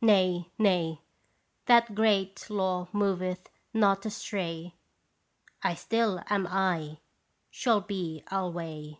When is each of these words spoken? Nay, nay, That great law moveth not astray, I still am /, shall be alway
Nay, 0.00 0.50
nay, 0.58 1.00
That 1.66 1.94
great 1.94 2.50
law 2.50 2.88
moveth 2.92 3.48
not 3.72 4.04
astray, 4.04 4.74
I 5.62 5.74
still 5.76 6.24
am 6.28 6.48
/, 6.48 7.50
shall 7.52 7.82
be 7.82 8.24
alway 8.28 8.98